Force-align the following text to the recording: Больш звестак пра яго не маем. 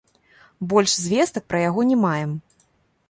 Больш 0.71 0.95
звестак 1.01 1.43
пра 1.53 1.61
яго 1.69 1.81
не 1.91 1.97
маем. 2.07 2.31